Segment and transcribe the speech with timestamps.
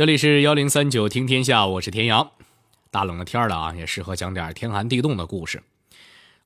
[0.00, 2.30] 这里是幺零三九听天下，我是田阳。
[2.90, 5.62] 大冷的天了啊，也适合讲点天寒地冻的故事。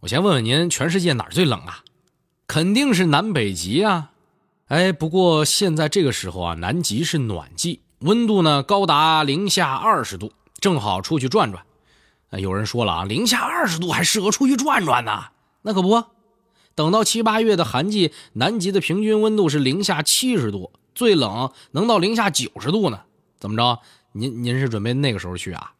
[0.00, 1.84] 我先问问您，全世界哪儿最冷啊？
[2.48, 4.10] 肯定是南北极啊。
[4.66, 11.64] 哎，不过现在这个时候啊，南极是暖季，温度呢高达零下二十度，正好出去转转。
[12.32, 15.26] 有人说了啊，零下二十度还适合出去转转呢？
[15.62, 16.02] 那可不，
[16.74, 23.02] 等到七八月的寒季，南极的平均温度是零下七十度，最冷能到零下九十度呢。
[23.44, 23.78] 怎么着？
[24.12, 25.70] 您您是准备那个时候去啊？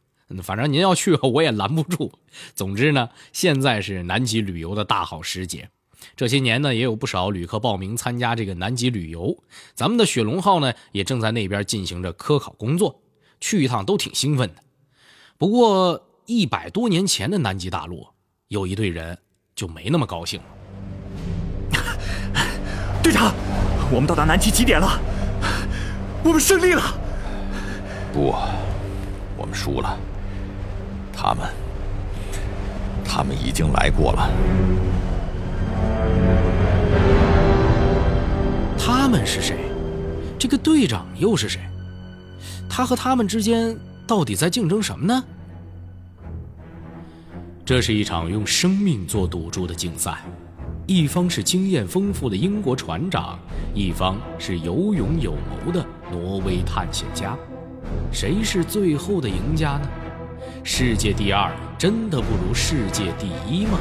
[0.42, 2.12] 反正您要去，我也拦不住。
[2.55, 5.70] 总之呢，现在是南极旅游的大好时节。
[6.14, 9.34] 这些年呢，也有不少旅客报名参加这个南极旅游。
[9.74, 13.00] 咱们的雪龙号呢，也正在那边进行着科考工作，
[13.41, 14.56] 去一趟都挺兴奋的。
[15.38, 18.06] 不过，一百多年前的南极大陆，
[18.48, 19.16] 有一队人
[19.56, 20.46] 就没那么高兴了。
[23.02, 23.34] 队长，
[23.91, 25.00] 我们到达南极极点了，
[26.22, 27.00] 我们胜利了。
[28.14, 28.32] 不，
[29.36, 29.98] 我们输了。
[31.12, 31.48] 他们，
[33.05, 34.30] 他们已经来过了。
[38.78, 39.56] 他们是谁？
[40.38, 41.61] 这个队长又是谁？
[42.70, 45.25] 他和他们之间到底在竞争什么呢？
[47.64, 50.19] 这是一场用生命做赌注的竞赛，
[50.86, 53.36] 一方是经验丰富的英国船长，
[53.75, 57.36] 一方是有勇有谋的挪威探险家，
[58.12, 59.89] 谁是最后的赢家呢？
[60.62, 63.78] 世界第二真的不如世界第一吗？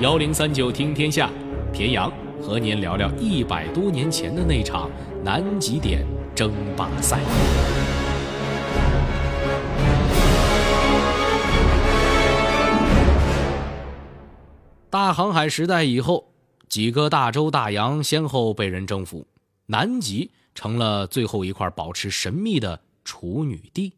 [0.00, 1.28] 幺零三九听天下，
[1.72, 4.90] 田阳和您聊聊一百多年前的那场
[5.24, 7.18] 南极点争霸赛。
[14.90, 16.28] 大航海时代以后，
[16.68, 19.26] 几个大洲大洋先后被人征服，
[19.66, 23.92] 南极成了最后一块保持神秘的处女地。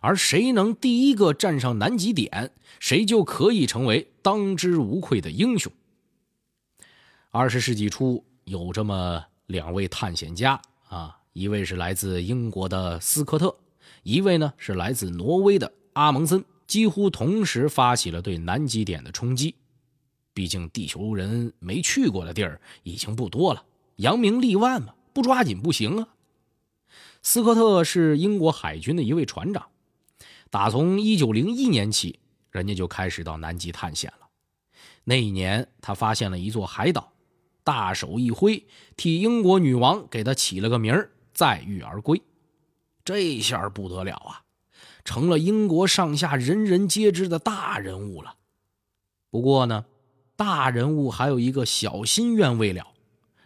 [0.00, 5.72] 而谁能第一个站上南极点，谁就可以成为当之无愧的英雄。
[7.30, 13.56] 二十世纪初，有这么两位探险家啊，一位是来自英国的斯科特，
[14.04, 19.56] 一位呢是来自挪威的阿蒙森，几乎同时发起了对南极点的冲击。
[20.32, 23.64] 毕竟地球人没去过的地儿已经不多了，
[23.96, 26.08] 扬名立万嘛，不抓紧不行啊。
[27.22, 29.68] 斯科特是英国海军的一位船长，
[30.50, 32.18] 打从1901年起，
[32.50, 34.28] 人家就开始到南极探险了。
[35.04, 37.12] 那一年，他发现了一座海岛，
[37.64, 42.20] 大手一挥，替英国女王给他起了个名儿——载誉而归。
[43.04, 44.42] 这下不得了啊，
[45.04, 48.36] 成了英国上下人人皆知的大人物了。
[49.30, 49.86] 不过呢，
[50.36, 52.91] 大人物还有一个小心愿未了，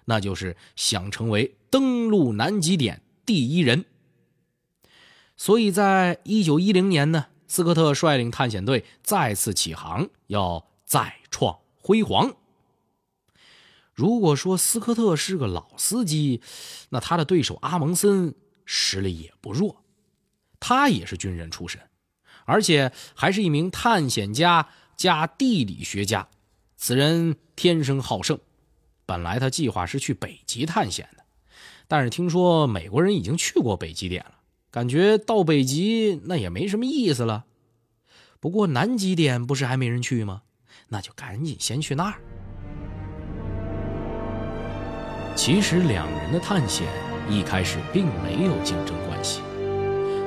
[0.06, 3.84] 那就是想成为登陆南极点第一人。
[5.36, 12.34] 所以在一九一零年呢，斯科特率领探险队再次起航，要再创辉煌。
[13.92, 16.40] 如果说斯科特是个老司机，
[16.90, 18.34] 那他的对手阿蒙森
[18.64, 19.84] 实力也不弱，
[20.60, 21.80] 他也是军人出身，
[22.44, 26.28] 而且还是一名探险家加地理学家。
[26.76, 28.38] 此人天生好胜，
[29.06, 31.22] 本来他计划是去北极探险的，
[31.86, 34.32] 但是听说美国人已经去过北极点了，
[34.70, 37.44] 感觉到北极那也没什么意思了。
[38.40, 40.42] 不过南极点不是还没人去吗？
[40.88, 42.20] 那就赶紧先去那儿。
[45.36, 46.86] 其实两人的探险
[47.28, 49.40] 一开始并没有竞争关系，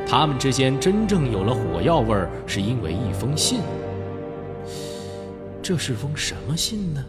[0.08, 3.60] 他们之间真正有了火药味儿，是因为一封信。
[5.62, 7.06] 这是封什么信呢？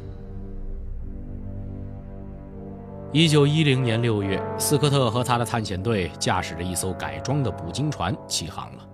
[3.13, 8.87] 一九一零年六月，斯科特和他的探险队驾驶着一艘改装的捕鲸船起航了，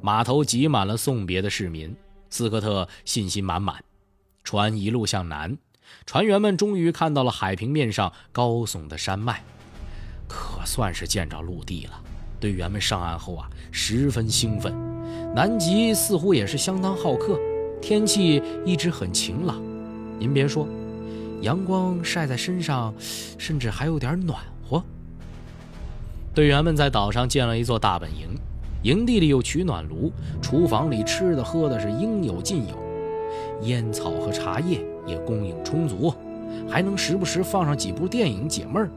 [0.00, 1.92] 码头挤满了送别的市民。
[2.28, 3.82] 斯科特信心满满，
[4.44, 5.58] 船一路向南，
[6.06, 9.42] 船员们终于看到了海平面上高耸的山脉，
[10.28, 12.00] 可算是见着陆地了。
[12.38, 14.72] 队员们上岸后啊，十分兴奋。
[15.34, 17.36] 南极似乎也是相当好客。
[17.82, 19.60] 天气一直很晴朗，
[20.20, 20.68] 您别说，
[21.40, 22.94] 阳光晒在身上，
[23.38, 24.38] 甚至还有点暖
[24.68, 24.82] 和。
[26.34, 28.28] 队员们在岛上建了一座大本营，
[28.82, 32.78] 营地里有取暖炉，厨房里吃的喝的是应有尽有，
[33.62, 36.14] 烟草和茶叶也供应充足，
[36.68, 38.90] 还能时不时放上几部电影解闷儿。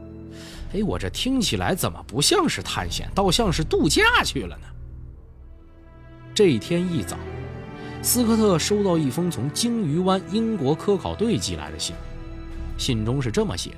[0.74, 4.66] 哎，我这听起来怎么不像是探险，倒像是度假去了呢？
[6.34, 7.16] 这一天一早。
[8.02, 11.96] 斯科特收到一封从鲸鱼湾英国科考队寄来的信，
[12.76, 13.76] 信中是这么写的：“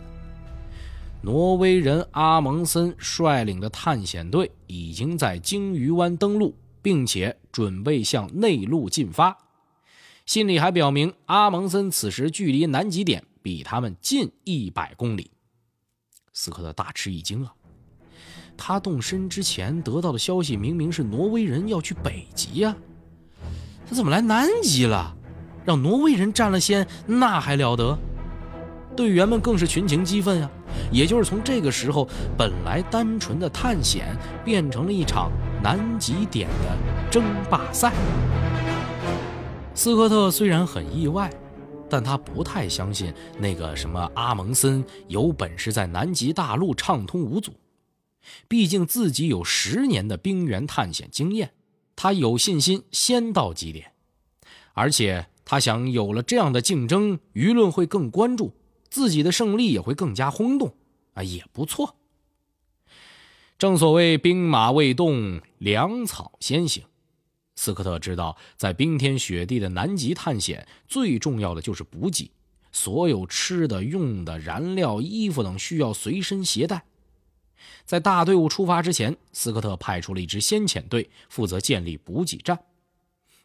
[1.22, 9.36] 挪威人阿蒙森率领的探险队已经在鲸鱼湾登陆，并且准备向内陆进发。
[10.24, 15.30] 信里还表明，阿蒙森此时距离南极点比他们近一百公里。
[16.32, 17.54] 斯科特大吃一惊啊！
[18.56, 22.74] 他动身之前得到的消息明明是挪威人要去北极呀，
[23.86, 25.14] 他怎么来南极了？
[25.64, 27.98] 让挪威人占了先，那还了得？
[28.96, 30.50] 队员们更是群情激愤呀！
[30.90, 35.30] 也就是从这个时候，本来单纯的探险变成了一场
[35.62, 37.92] 南极点的争霸赛。
[39.74, 41.30] 斯科特虽然很意外。
[41.88, 47.52] 但他不太相信那个什么阿蒙森有本事在南极大陆畅通无阻，
[48.48, 51.52] 毕竟自己有十年的冰原探险经验，
[51.94, 53.92] 他有信心先到极点，
[54.74, 58.52] 而且他想有了这样的竞争，舆论会更关注，
[58.90, 60.74] 自己的胜利也会更加轰动，
[61.14, 61.96] 啊，也不错。
[63.58, 66.84] 正所谓兵马未动，粮草先行。
[67.54, 72.30] 斯科特知道，在冰天雪地的南极探险，最重要的就是补给，
[72.70, 76.84] 所有吃的、用的、燃料、衣服等需要随身携带。
[77.86, 82.58] 在大队伍出发之前，斯科特派出了一支先遣队，负责建立补给站。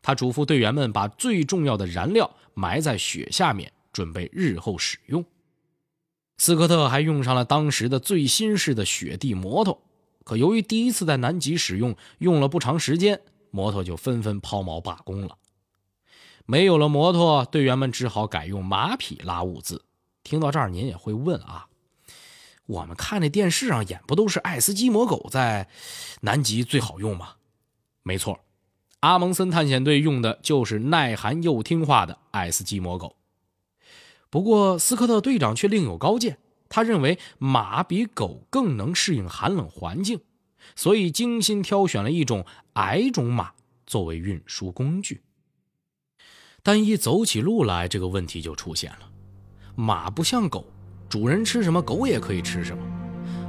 [0.01, 5.23] 他嘱咐队员们把最重要的燃料埋在雪下面，准备日后使用。
[6.37, 9.81] 斯科特还用上了当时的最新式的雪地摩托，
[10.23, 13.21] 可由于第一次在南极使用，用了不长时间。
[13.53, 15.35] 摩托就纷纷抛锚罢工了，
[16.45, 19.83] 没有了摩托，队员们只好改用马匹拉物资。
[20.23, 21.67] 听到这儿，您也会问啊，
[22.65, 25.67] 我们看那电视上演不都是爱斯基摩狗在
[26.21, 27.33] 南极最好用吗？
[28.03, 28.39] 没错，
[29.01, 33.17] 阿蒙森探险队用的就是耐寒又听话的爱斯基摩狗。
[34.31, 40.19] 不过斯科特队长却另有高见，他认为马比狗更能适应寒冷环境。
[40.75, 43.51] 所以精心挑选了一种矮种马
[43.85, 45.21] 作为运输工具，
[46.61, 49.09] 但一走起路来，这个问题就出现了。
[49.75, 50.65] 马不像狗，
[51.09, 52.83] 主人吃什么，狗也可以吃什么。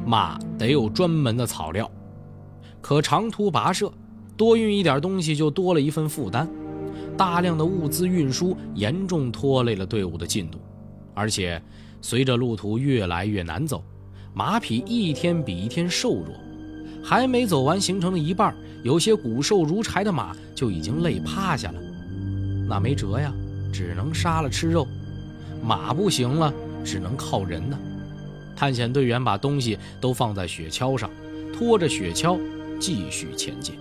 [0.07, 1.89] 马得有专门的草料，
[2.81, 3.93] 可长途跋涉，
[4.37, 6.51] 多运一点东西就多了一份负担。
[7.17, 10.59] 大量的物资运输严重拖累了队伍的进度，
[11.15, 11.61] 而且
[12.01, 13.83] 随着路途越来越难走，
[14.35, 16.35] 马匹一天比一天瘦弱。
[17.05, 18.55] 还没走完行程的一半，
[18.85, 21.81] 有些骨瘦如柴的马就已经累趴下了。
[22.69, 23.33] 那没辙呀，
[23.73, 24.87] 只能杀了吃肉。
[25.63, 26.53] 马不行了，
[26.85, 27.79] 只能靠人呢。
[28.55, 31.11] 探险队员把东西都放在雪橇上，
[31.53, 32.39] 拖着雪橇
[32.79, 33.75] 继续前进。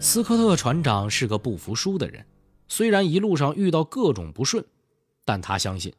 [0.00, 2.24] 斯科特船长是个不服输的人，
[2.68, 4.64] 虽然一路上遇到各种不顺，
[5.26, 5.92] 但他相信，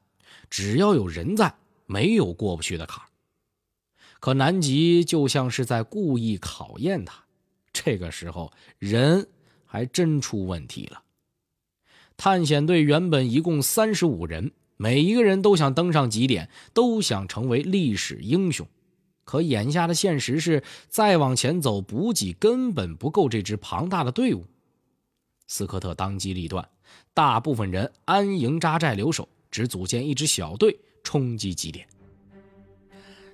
[0.50, 1.54] 只要有人在，
[1.86, 3.08] 没有过不去的坎儿。
[4.20, 7.24] 可南极就像是在故意考验他，
[7.72, 9.28] 这个时候人
[9.64, 11.04] 还真出问题了。
[12.16, 18.68] 探险队原本一共三十五人，每一个人都想登上极点，都想成为历史英雄。
[19.24, 24.48] 可眼下的现实是，再往前走，补给根本不够这支庞大的队伍。
[25.46, 26.68] 斯科特当机立断，
[27.18, 31.84] 大部分人安营扎寨留守，只组建一支小队冲击极点。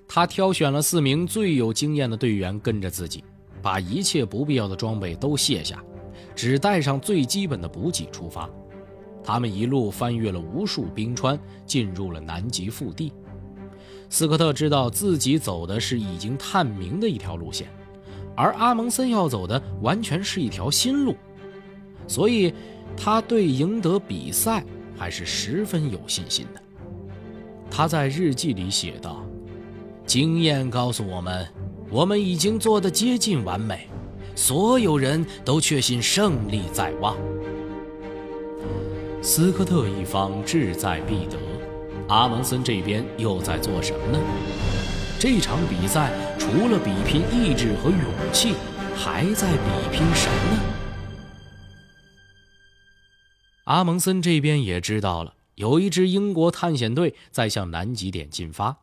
[0.08, 3.22] 他挑选了四名最有经验的队员跟着自己，
[3.62, 5.84] 把一切不必要的装备都卸下，
[6.34, 8.50] 只带上最基本的补给出发。
[9.22, 13.12] 他们一路翻越了无数冰川，进入了南极腹地。
[14.10, 17.68] 斯科特知道自己走的是已经探明的一条路线，
[18.34, 21.18] 而阿蒙森要走的完全是一条新路，
[22.08, 22.54] 所以
[22.96, 24.64] 他对赢得比赛
[24.96, 26.62] 还是十分有信心的。
[27.70, 29.24] 他在日记里写道。
[30.06, 31.48] 经验告诉我们，
[31.90, 33.88] 我们已经做得接近完美，
[34.36, 37.16] 所有人都确信胜利在望。
[39.22, 41.38] 斯科特一方志在必得，
[42.10, 44.20] 阿蒙森这边又在做什么呢？
[45.18, 48.00] 这场比赛除了比拼意志和勇
[48.34, 48.56] 气，
[48.94, 50.73] 还在比拼什么呢？
[53.66, 58.78] 阿蒙森这边也知道了，有一支英国探险队在向南极点进发。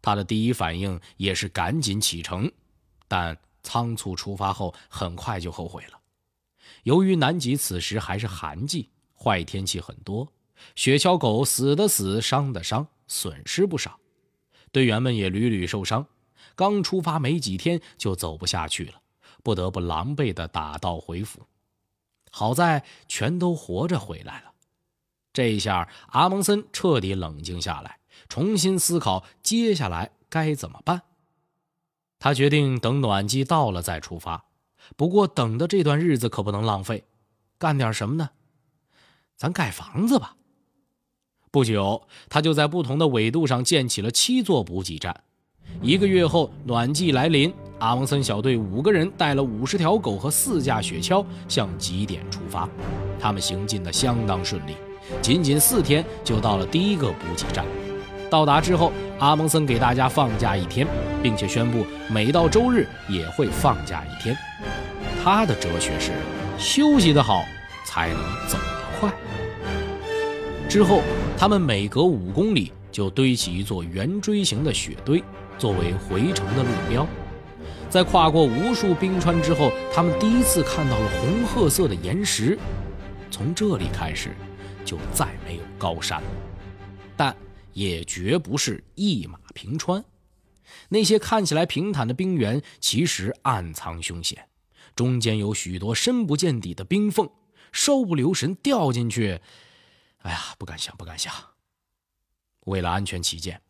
[0.00, 2.50] 他的第一反应也是赶紧启程，
[3.06, 5.98] 但仓促出发后很快就后悔了。
[6.84, 10.26] 由于南极此时还是寒季，坏天气很多，
[10.74, 13.98] 雪橇狗死的死，伤的伤，损失不少。
[14.72, 16.06] 队员们也屡屡受伤，
[16.54, 19.02] 刚出发没几天就走不下去了，
[19.42, 21.46] 不得不狼狈地打道回府。
[22.36, 24.50] 好在全都活着回来了。
[25.32, 28.00] 这一下，阿蒙森彻底冷静下来。
[28.28, 31.02] 重新思考接下来该怎么办。
[32.18, 34.46] 他决定等暖季到了再出发，
[34.96, 37.04] 不过等的这段日子可不能浪费，
[37.56, 38.30] 干点什么呢？
[39.36, 40.34] 咱盖房子吧。
[41.52, 45.22] 不久，他就在不同的纬度上建起了七座补给站。
[45.80, 52.66] 一个月后，暖季来临，阿蒙森小队五个人带了五十条狗和四架雪橇向极点出发。
[53.20, 54.74] 他们行进的相当顺利，
[55.20, 57.62] 仅仅四天就到了第一个补给站。
[58.30, 60.86] 到达之后，阿蒙森给大家放假一天，
[61.22, 64.34] 并且宣布每到周日也会放假一天。
[65.22, 66.12] 他的哲学是：
[66.58, 67.44] 休息得好，
[67.84, 69.12] 才能走得快。
[70.70, 71.02] 之后，
[71.36, 75.22] 他们每隔五公里就堆起一座圆锥形的雪堆。
[75.58, 77.06] 作为回程的路标，
[77.94, 82.58] 在跨过无数冰川之后，他们第一次看到了红褐色的岩石。
[83.30, 84.34] 从这里开始，
[84.84, 86.20] 就再没有高山，
[87.16, 87.36] 但
[87.72, 90.04] 也绝不是一马平川。
[90.88, 94.48] 那些看起来平坦的冰原，其实暗藏凶险，
[94.96, 97.30] 中间有许多深不见底的冰缝，
[97.70, 99.40] 稍不留神掉进去，
[100.22, 101.32] 哎呀，不敢想，不敢想。
[102.66, 103.62] 为了安全起见。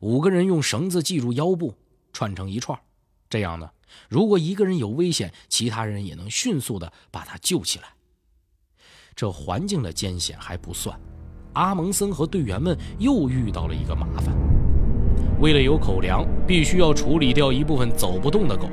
[0.00, 1.74] 五个人用绳子系住腰部，
[2.12, 2.78] 串成一串，
[3.32, 3.66] 这样呢，
[4.10, 7.86] 如果一个人有危险，其他人也能迅速的把他救起来。
[9.16, 11.00] 这环境的艰险还不算，
[11.54, 14.36] 阿蒙森和队员们又遇到了一个麻烦。
[15.40, 18.68] 为了有口粮，必须要处理掉一部分走不动的狗。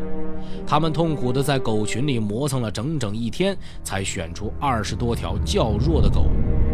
[0.67, 6.25] 他们痛苦的在狗群里磨蹭了整整一天，才选出二十多条较弱的狗，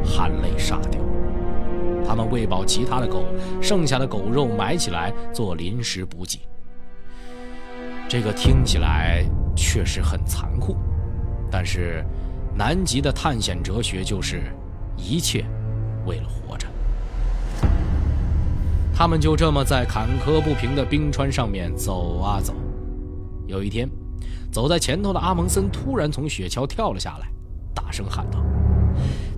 [0.03, 0.99] 含泪杀掉。
[2.03, 3.25] 他们喂饱其他的狗，
[3.61, 6.39] 剩下的狗肉埋起来做临时补给。
[8.07, 10.77] 这个听起来确实很残酷，
[11.51, 12.05] 但是
[12.55, 14.43] 南极的探险哲学就是
[14.95, 15.45] 一切
[16.05, 16.67] 为了活着。
[18.95, 22.53] 他们就这么在坎坷不平的冰川上面走啊走。
[23.47, 23.89] 有一天，
[24.51, 27.27] 走在前头的阿蒙森突然从雪橇跳了下来，
[27.73, 28.39] 大声喊道：“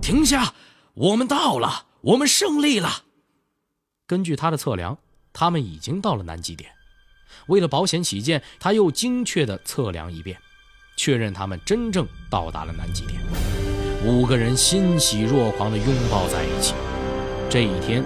[0.00, 0.52] 停下！
[0.94, 2.88] 我们到了！”我们胜利了。
[4.06, 4.96] 根据他的测量，
[5.32, 6.70] 他们已经到了南极点。
[7.46, 10.38] 为了保险起见，他又精确地测量一遍，
[10.96, 13.20] 确认他们真正到达了南极点。
[14.04, 16.74] 五个人欣喜若狂地拥抱在一起。
[17.50, 18.04] 这一天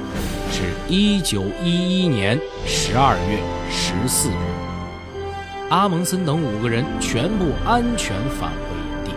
[0.52, 4.34] 是一九一一年十二月十四日。
[5.68, 9.12] 阿蒙森等五个人全部安全返回营地，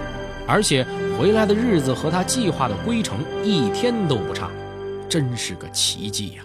[0.47, 0.85] 而且
[1.17, 4.49] 回来的日子和他计划的归程一天都不差。
[5.07, 6.43] 真是个奇迹呀！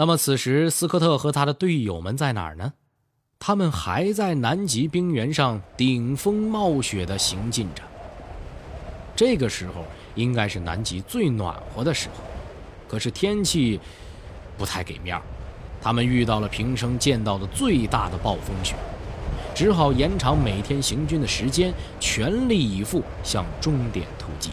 [0.00, 2.72] 那么此时斯科特和他的队友们在哪儿呢？
[3.38, 7.82] 他们还在南极冰原上顶风冒雪地行进着。
[9.14, 12.24] 这个时候应该是南极最暖和的时候，
[12.88, 13.78] 可是天气
[14.56, 15.22] 不太给面儿。
[15.82, 18.74] 他们遇到了平生见到的最大的暴风雪，
[19.54, 24.50] 只好延长每天行军的时间，全力以赴向终点突击。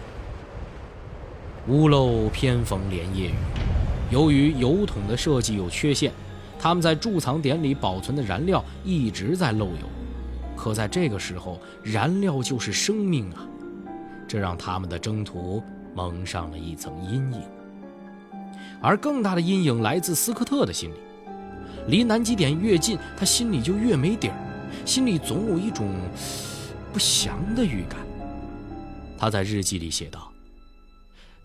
[1.70, 3.34] 屋漏偏逢连夜雨，
[4.10, 6.12] 由于油桶的设计有缺陷，
[6.58, 9.90] 他们在贮藏点里保存的燃料一直在漏油。
[10.56, 13.46] 可在这个时候，燃料就是生命啊！
[14.28, 15.62] 这让他们的征途
[15.94, 17.42] 蒙上了一层阴影。
[18.82, 20.96] 而更大的阴影来自斯科特的心里，
[21.88, 24.36] 离南极点越近，他心里就越没底儿，
[24.86, 25.94] 心里总有一种
[26.94, 28.00] 不祥的预感。
[29.18, 30.32] 他在日记里写道。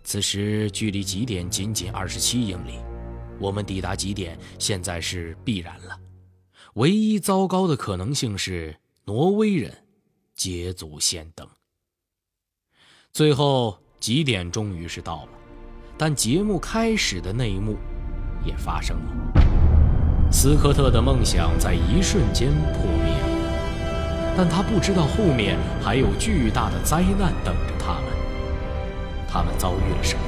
[0.04, 2.78] 此时距离极点仅仅二十七英里，
[3.38, 5.98] 我们抵达极点现在是必然了。
[6.74, 9.72] 唯一糟糕的可能性是挪威人
[10.34, 11.46] 捷足先登。
[13.12, 15.28] 最后极点终于是到了，
[15.98, 17.76] 但节目开始的那一幕
[18.44, 20.32] 也发生了。
[20.32, 28.00] 斯科特的梦想在一瞬间破灭了，但他不知道后面还有巨大的灾难等着他。
[29.32, 30.24] 他们遭遇了什么？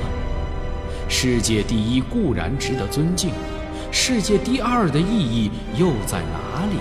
[1.10, 3.34] 世界第一固然值得尊敬，
[3.92, 6.76] 世界第二的意义又在哪里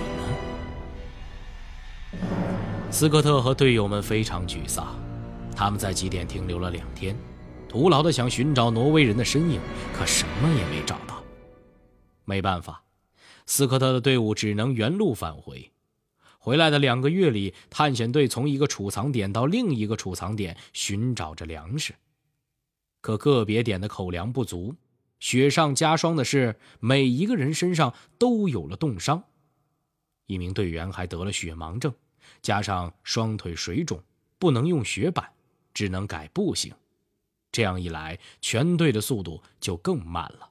[2.16, 2.22] 呢？
[2.90, 4.98] 斯科特和队友们非常沮丧，
[5.54, 7.14] 他们在极点停留了两天，
[7.68, 9.60] 徒劳的想寻找挪威人的身影，
[9.92, 11.22] 可什么也没找到。
[12.24, 12.84] 没办法，
[13.44, 15.70] 斯科特的队伍只能原路返回。
[16.38, 21.94] 回来的两个月里，探险队从一个储藏点到另一个储藏点寻找着粮食。
[23.04, 24.74] 可个别点的口粮不足，
[25.20, 29.22] 雪上加霜的是，每一个人身上都有了冻伤，
[30.24, 31.92] 一名队员还得了雪盲症，
[32.40, 34.02] 加上双腿水肿，
[34.38, 35.30] 不能用雪板，
[35.74, 36.74] 只能改步行。
[37.52, 40.50] 这样一来，全队的速度就更慢了。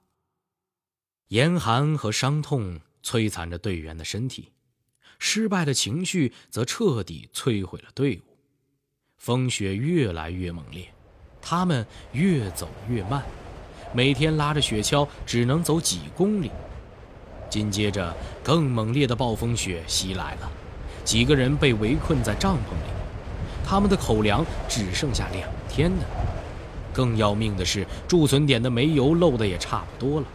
[1.29, 4.51] 严寒和伤痛摧残着队员的身体，
[5.17, 8.37] 失败的情绪则彻底摧毁了队伍。
[9.17, 10.93] 风雪越来越猛烈，
[11.45, 13.21] 他们越走越慢，
[13.91, 16.49] 每天拉着雪橇只能走几公里。
[17.49, 20.49] 紧接着，更猛烈的暴风雪袭来了，
[21.03, 22.89] 几个人被围困在帐篷里，
[23.63, 26.03] 他们的口粮只剩下两天呢。
[26.93, 30.27] 更要命的是，贮存点的煤油漏的也差不多了。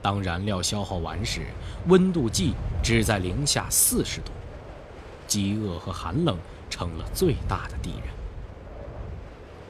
[0.00, 1.42] 当燃料消耗完时，
[1.86, 4.30] 温度计只在零下四十度，
[5.26, 6.38] 饥饿和寒冷
[6.70, 8.17] 成了最大的敌人。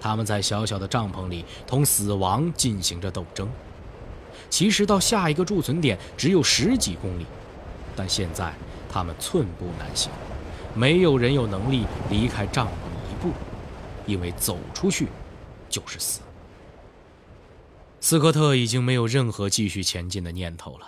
[0.00, 3.48] 他们在小小的帐篷里同死亡进行着斗争。
[4.50, 7.26] 其实到下一个贮存点只有十几公里，
[7.94, 8.54] 但现在
[8.90, 10.10] 他们寸步难行，
[10.74, 12.70] 没有人有能力离开帐篷
[13.10, 13.32] 一步，
[14.06, 15.08] 因为走出去
[15.68, 16.20] 就是死。
[18.00, 20.86] 斯科特已经没有任何继续前进的念头了，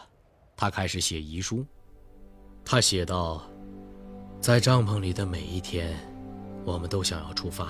[0.56, 1.66] 他开始写遗书。
[2.64, 3.42] 他写道
[4.40, 5.98] ：“在帐篷里的每一天，
[6.64, 7.68] 我们都想要出发。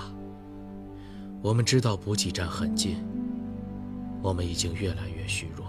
[1.43, 2.97] 我们知道补给站很近，
[4.21, 5.65] 我们已经越来越虚弱。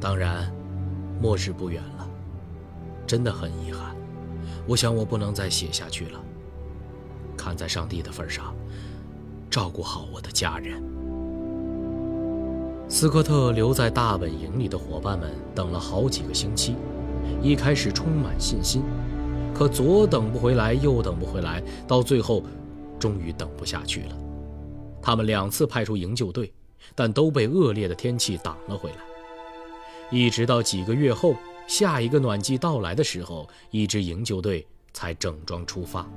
[0.00, 0.52] 当然，
[1.20, 2.08] 末日不远了，
[3.06, 3.94] 真的很遗憾。
[4.66, 6.20] 我想我不能再写下去了。
[7.36, 8.52] 看在上帝的份上，
[9.48, 10.82] 照顾好我的家人。”
[12.90, 16.74] 斯科特留在大本营里的伙伴们等了好几个星期，
[17.40, 18.82] 一开始充满信心，
[19.54, 22.42] 可左等不回来，右等不回来，到最后，
[22.98, 24.16] 终于等不下去了。
[25.02, 26.52] 他们两次派出营救队，
[26.94, 28.96] 但都被恶劣的天气挡了回来。
[30.10, 31.34] 一直到几个月后，
[31.66, 36.08] 下一个暖季到来的时候，一支营救队才整装出发。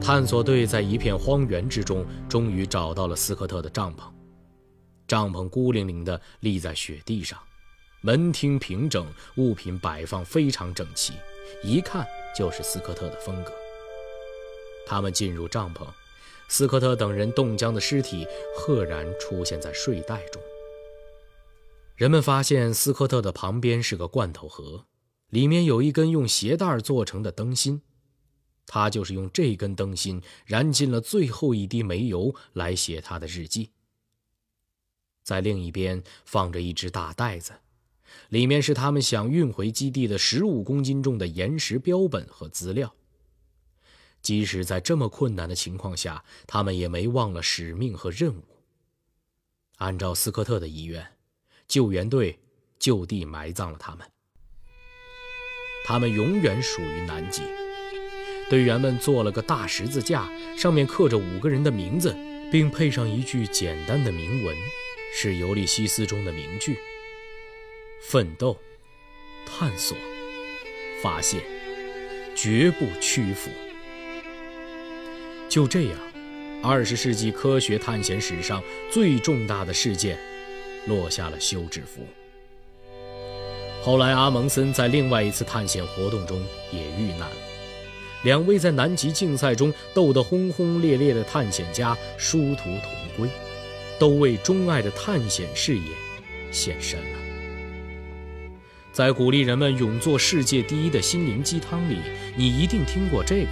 [0.00, 4.00] 探索队在一片荒原之中，终于找到了斯科特的帐篷。
[5.06, 7.38] 帐篷孤零零地立在雪地上，
[8.00, 11.14] 门厅平整，物品摆放非常整齐，
[11.62, 13.52] 一看就是斯科特的风格。
[14.86, 15.86] 他们进入帐篷，
[16.48, 20.42] 斯科特等人冻僵的尸体赫然出现在睡袋中。
[21.94, 24.86] 人们发现斯科特的旁边是个罐头盒，
[25.28, 27.82] 里面有一根用鞋带做成的灯芯，
[28.66, 33.70] 他就是用这根灯芯燃尽了最后一滴煤油来写他的日记。
[35.22, 37.52] 在另一边放着一只大袋子，
[38.30, 42.94] 里面是他们想运回基地的十五公斤重的岩石标本和资料。
[44.20, 48.44] 即使在这么困难的情况下，他们也没忘了使命和任务。
[49.78, 51.06] 按照斯科特的遗愿，
[51.66, 52.38] 救援队
[52.78, 54.06] 就地埋葬了他们。
[55.86, 57.42] 他们永远属于南极。
[58.50, 62.14] 队员们做了个大十字架，上面刻着五个人的名字，
[62.50, 64.56] 并配上一句简单的铭文。
[65.14, 66.78] 是《尤利西斯》中的名句：
[68.02, 68.58] 奋斗、
[69.46, 69.96] 探索、
[71.02, 71.42] 发现，
[72.34, 73.50] 绝不屈服。
[75.48, 75.98] 就这样，
[76.62, 80.18] 二十世纪科学探险史上最重大的事件
[80.86, 82.06] 落下了休止符。
[83.82, 86.38] 后来，阿蒙森在另外一次探险活动中
[86.72, 87.36] 也遇难了。
[88.24, 93.28] 两位在南极竞赛中斗得轰轰烈烈的探险家殊途同归。
[93.98, 95.90] 都为钟爱的探险事业
[96.52, 97.18] 献身了。
[98.92, 101.98] 在鼓励人们勇做世界第一的心灵鸡汤里，
[102.36, 103.48] 你一定听过这个：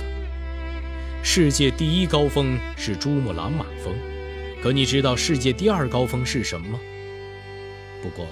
[1.29, 3.93] 世界第一高峰是珠穆朗玛峰，
[4.63, 6.79] 可你知道世界第二高峰是什么吗？
[8.01, 8.29] 不过，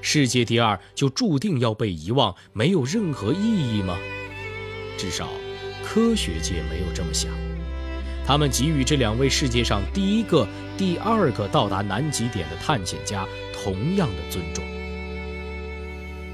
[0.00, 3.98] 世界第二就注定要被遗忘，没有任何意义吗？
[4.96, 5.28] 至少，
[5.84, 7.30] 科学界没有这么想。
[8.26, 14.64] 他们给予这两位世界上第一个、第二个到达南极点的探险家同样的尊重。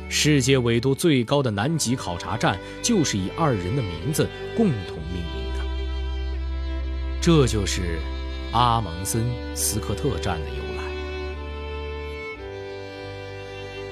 [0.08, 4.96] 世界纬度最高的南极考察站就是以二人的名字共同，
[7.24, 7.98] 这就是
[8.52, 10.84] 阿蒙森斯科特站的由来。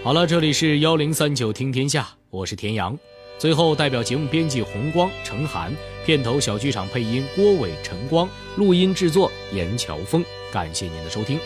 [0.04, 2.94] 好了，这里是幺零三九听天下，我是田阳。
[3.38, 5.72] 最后，代表节目编辑红光、程涵。
[6.04, 10.22] 片头小剧场配音郭伟、陈光，录音制作严乔峰。
[10.52, 11.38] 感谢您的收听。